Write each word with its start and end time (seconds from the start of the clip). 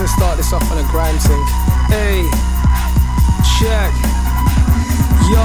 Max 0.00 0.52
off 0.54 0.72
on 0.72 0.78
a 0.78 0.88
grime 0.88 1.18
thing. 1.18 1.44
Hey, 1.92 2.24
check. 3.60 3.92
Yo, 5.28 5.44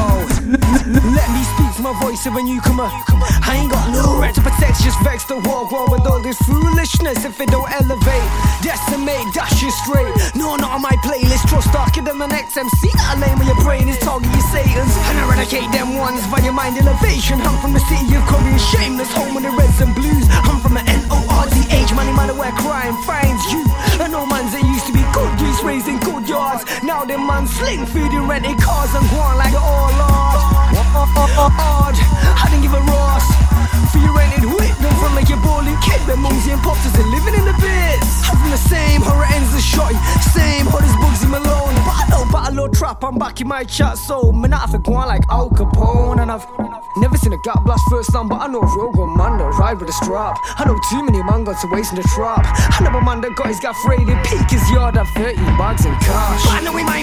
let 1.11 1.27
me 1.35 1.43
speak 1.43 1.83
my 1.83 1.93
voice 2.01 2.25
of 2.25 2.33
a 2.35 2.41
newcomer. 2.41 2.87
I 3.43 3.59
ain't 3.59 3.69
got 3.69 3.91
no 3.91 4.17
right 4.17 4.33
to 4.33 4.41
protect, 4.41 4.81
just 4.81 4.97
vex 5.03 5.25
the 5.25 5.37
walk 5.43 5.71
wrong 5.71 5.91
with 5.91 6.07
all 6.07 6.21
this 6.23 6.37
foolishness. 6.47 7.25
If 7.25 7.39
it 7.41 7.49
don't 7.51 7.69
elevate, 7.69 8.29
decimate, 8.63 9.27
dash 9.35 9.61
you 9.61 9.69
straight. 9.83 10.09
No, 10.33 10.55
not 10.55 10.71
on 10.71 10.81
my 10.81 10.95
playlist. 11.03 11.45
Trust 11.51 11.71
darker 11.73 12.01
than 12.01 12.21
an 12.21 12.31
XMC. 12.31 12.95
That 12.95 13.13
a 13.13 13.21
lame 13.21 13.37
with 13.37 13.51
your 13.51 13.59
brain 13.61 13.89
is 13.89 13.99
target 13.99 14.31
your 14.31 14.47
Satans. 14.55 14.95
And 15.11 15.19
eradicate 15.19 15.69
them 15.75 15.99
ones 15.99 16.25
by 16.31 16.39
your 16.39 16.55
mind 16.55 16.79
elevation. 16.79 17.43
I'm 17.43 17.59
from 17.59 17.73
the 17.75 17.83
city 17.91 18.15
of 18.15 18.23
Korean 18.25 18.57
shameless, 18.71 19.11
home 19.11 19.35
of 19.35 19.43
the 19.43 19.51
reds 19.51 19.83
and 19.83 19.93
blues. 19.93 20.25
I'm 20.47 20.63
from 20.63 20.79
the 20.79 20.83
N 20.87 21.03
O 21.11 21.19
R 21.43 21.45
T 21.51 21.59
H, 21.75 21.91
money 21.93 22.15
matter 22.15 22.33
where 22.33 22.55
crime 22.55 22.95
finds 23.03 23.24
them 27.15 27.27
man 27.27 27.47
sling 27.47 27.85
feeding 27.85 28.27
rented 28.27 28.57
cars 28.59 28.93
and 28.93 29.07
go 29.09 29.17
on 29.17 29.37
like 29.37 29.51
the 29.51 29.59
all 29.59 29.91
lord. 29.95 30.35
Odd, 31.37 31.95
I 31.95 32.47
didn't 32.51 32.63
give 32.63 32.73
a 32.73 32.81
Ross. 32.91 33.23
For 33.91 33.99
your 33.99 34.15
rented 34.15 34.43
whip, 34.43 34.75
don't 34.83 34.95
front 34.99 35.15
like 35.15 35.29
your 35.29 35.39
balling 35.39 35.77
kid. 35.79 36.01
But 36.07 36.17
Mumsy 36.17 36.51
and 36.51 36.61
Pops 36.61 36.85
is 36.85 36.95
living 36.97 37.35
in 37.35 37.45
the 37.45 37.55
bits. 37.59 38.27
I'm 38.27 38.35
from 38.39 38.51
the 38.51 38.57
same 38.57 39.01
horror 39.01 39.27
ends 39.31 39.53
as 39.55 39.63
shotty, 39.63 39.95
same 40.35 40.65
hot 40.67 40.83
as 40.83 40.95
Bugsy 40.99 41.27
Malone. 41.29 41.75
But 41.87 41.95
I 41.95 42.05
know 42.09 42.23
battle 42.31 42.59
or 42.61 42.69
trap, 42.69 43.03
I'm 43.03 43.17
back 43.17 43.39
in 43.41 43.47
my 43.47 43.63
chat, 43.63 43.97
so 43.97 44.31
man, 44.31 44.53
I 44.53 44.59
have 44.59 44.83
go 44.83 44.95
on 44.95 45.07
like 45.07 45.23
Al 45.29 45.49
Capone. 45.49 46.21
And 46.21 46.31
I've 46.31 46.47
never 46.97 47.17
seen 47.17 47.33
a 47.33 47.37
gut 47.43 47.63
blast 47.63 47.83
first 47.89 48.11
time, 48.11 48.27
but 48.27 48.39
I 48.39 48.47
know 48.47 48.61
Rogue 48.61 48.95
man 49.17 49.37
that 49.37 49.51
ride 49.59 49.79
with 49.79 49.89
a 49.89 49.93
strap. 49.93 50.39
I 50.57 50.65
know 50.65 50.79
too 50.89 51.03
many 51.03 51.21
man 51.23 51.43
got 51.43 51.59
to 51.61 51.67
waste 51.67 51.91
in 51.91 51.97
the 51.97 52.07
trap. 52.15 52.43
I 52.47 52.83
know 52.83 52.97
a 52.97 53.03
man 53.03 53.21
that 53.21 53.35
got 53.35 53.47
his 53.47 53.59
gaff 53.59 53.77
raided, 53.85 54.17
peak 54.23 54.49
his 54.49 54.63
yard 54.71 54.97
at 54.97 55.07
30 55.15 55.35
bags 55.59 55.85
in 55.85 55.93
cash. 55.99 56.43
But 56.45 56.55
I 56.55 56.61
know 56.63 56.73
my 56.73 56.83
man's 56.83 56.94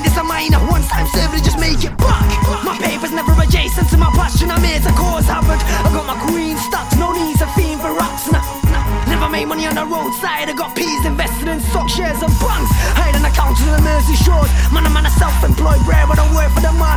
mind 0.00 0.06
it's 0.06 0.16
a 0.16 0.24
minor, 0.24 0.58
one 0.70 0.82
time 0.82 1.06
server, 1.08 1.38
just 1.38 1.58
make 1.58 1.84
it 1.84 1.96
back. 1.98 2.24
My 2.64 2.76
paper's 2.80 3.12
never 3.12 3.32
adjacent 3.40 3.88
to 3.90 3.96
my 3.96 4.10
passion, 4.16 4.50
I'm 4.50 4.62
here 4.62 4.80
to 4.80 4.92
cause 4.92 5.26
havoc. 5.26 5.60
I 5.60 5.88
got 5.92 6.06
my 6.06 6.16
queen 6.28 6.56
stocks, 6.56 6.96
no 6.96 7.12
need 7.12 7.36
to 7.38 7.46
fiend 7.56 7.80
for 7.80 7.92
rocks. 7.92 8.30
Nah, 8.30 8.40
nah. 8.72 8.84
Never 9.06 9.28
made 9.28 9.46
money 9.46 9.66
on 9.66 9.74
the 9.74 9.84
roadside, 9.84 10.48
I 10.48 10.54
got 10.54 10.74
peas 10.76 11.04
invested 11.04 11.48
in 11.48 11.60
stock 11.60 11.88
shares 11.88 12.22
and 12.22 12.32
bonds. 12.40 12.70
Hide 12.96 13.14
an 13.16 13.24
account 13.24 13.56
to 13.58 13.64
the 13.64 13.80
Mersey 13.82 14.16
shores. 14.16 14.50
Man, 14.72 14.86
I'm 14.86 14.96
on 14.96 15.06
a 15.06 15.12
self 15.20 15.36
employed 15.44 15.82
bread, 15.84 16.08
but 16.08 16.18
I 16.18 16.26
work 16.34 16.50
for 16.52 16.60
the 16.60 16.72
man. 16.72 16.89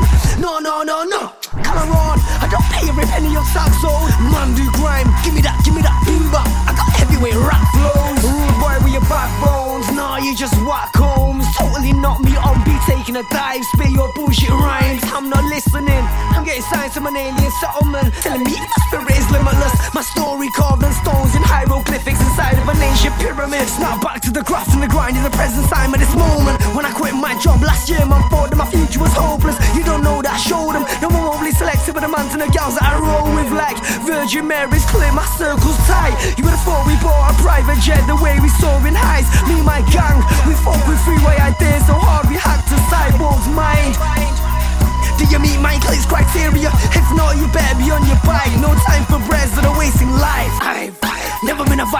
Taking 13.03 13.19
a 13.19 13.29
dive, 13.29 13.63
spit 13.75 13.91
your 13.91 14.07
bullshit 14.13 14.49
rhymes. 14.49 15.03
I'm 15.11 15.29
not 15.29 15.43
listening, 15.51 16.03
I'm 16.31 16.45
getting 16.45 16.63
signed 16.63 16.93
to 16.93 17.03
an 17.03 17.15
alien 17.15 17.51
settlement. 17.59 18.13
Telling 18.23 18.47
me 18.47 18.55
my 18.55 18.79
spirit 18.87 19.17
is 19.19 19.27
limitless. 19.27 19.75
My 19.93 20.01
story 20.01 20.47
carved 20.55 20.83
on 20.87 20.93
stones 21.03 21.35
in 21.35 21.43
hieroglyphics 21.43 22.21
inside 22.23 22.55
of 22.55 22.63
an 22.63 22.79
ancient 22.79 23.11
pyramid. 23.19 23.67
Snap 23.67 23.99
back 23.99 24.21
to 24.23 24.31
the 24.31 24.41
graft 24.43 24.71
and 24.71 24.81
the 24.81 24.87
grind 24.87 25.17
in 25.17 25.23
the 25.23 25.35
present 25.35 25.67
time 25.67 25.91
at 25.93 25.99
this 25.99 26.15
moment. 26.15 26.55
When 26.71 26.85
I 26.85 26.95
quit 26.95 27.11
my 27.11 27.35
job 27.43 27.59
last 27.59 27.89
year, 27.91 27.99
man 28.07 28.23
thought 28.31 28.49
that 28.51 28.55
my 28.55 28.69
future 28.71 29.03
was 29.03 29.11
hopeless. 29.11 29.59
You 29.75 29.83
don't 29.83 30.03
know 30.03 30.23
that 30.23 30.39
I 30.39 30.39
showed 30.39 30.71
them. 30.71 30.87
No 31.03 31.11
one 31.11 31.27
overly 31.27 31.51
selective, 31.51 31.99
but 31.99 32.07
the 32.07 32.11
mans 32.11 32.31
and 32.31 32.39
the 32.39 32.51
gals 32.55 32.79
that 32.79 32.87
I 32.87 32.95
roll 33.03 33.27
with, 33.35 33.51
like 33.51 33.75
Virgin 34.07 34.47
Mary's 34.47 34.87
clear, 34.87 35.11
my 35.11 35.27
circle's 35.35 35.75
tight. 35.91 36.15
You 36.39 36.47
would 36.47 36.55
have 36.55 36.63
thought 36.63 36.87
we 36.87 36.95
bought 37.03 37.27
a 37.27 37.33
private 37.43 37.83
jet 37.83 37.99
the 38.07 38.15
way 38.23 38.39
we 38.39 38.47
soaring 38.63 38.95
highs. 38.95 39.27
Me, 39.51 39.59
my 39.59 39.83
gang, 39.91 40.23
we 40.47 40.52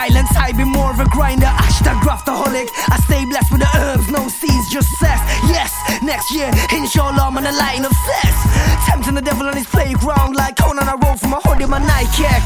violent 0.08 0.28
type, 0.34 0.56
been 0.58 0.68
more 0.68 0.92
of 0.92 1.00
a 1.00 1.08
grinder. 1.10 1.46
Hashtag 1.46 2.00
graftaholic. 2.02 2.68
I 2.92 3.00
stay 3.08 3.26
blessed 3.26 3.52
with 3.52 3.62
the 3.62 3.72
herbs, 3.78 4.10
no 4.10 4.28
seeds, 4.28 4.70
just 4.70 4.90
cess. 5.00 5.20
Yes, 5.48 5.72
next 6.02 6.32
year, 6.32 6.52
inshallah, 6.76 7.24
I'm 7.24 7.38
on 7.38 7.46
a 7.46 7.52
line 7.52 7.86
of 7.86 7.94
cess. 8.08 8.38
Tempting 8.86 9.16
the 9.16 9.22
devil 9.22 9.48
on 9.48 9.56
his 9.56 9.68
playground 9.68 10.36
like 10.36 10.56
Conan. 10.58 10.90
I 10.90 10.96
roll 11.04 11.16
from 11.16 11.34
a 11.34 11.40
hoodie, 11.46 11.66
my 11.66 11.80
Nike 11.80 12.26
Air. 12.26 12.44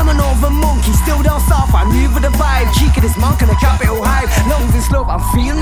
I'm 0.00 0.08
an 0.08 0.16
northern 0.16 0.54
monkey, 0.60 0.92
still 0.92 1.22
down 1.22 1.40
south. 1.48 1.72
I 1.74 1.84
move 1.84 2.14
with 2.14 2.22
the 2.22 2.32
vibe. 2.36 2.72
Cheek 2.76 2.96
of 2.96 3.02
this 3.02 3.16
monk 3.16 3.40
and 3.42 3.50
a 3.50 3.56
capital 3.56 4.00
hype. 4.00 4.28
Lungs 4.48 4.72
and 4.72 4.84
slope, 4.84 5.08
I'm 5.08 5.20
feeling 5.32 5.60